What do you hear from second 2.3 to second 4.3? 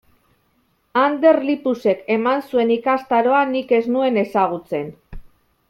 zuen ikastaroa nik ez nuen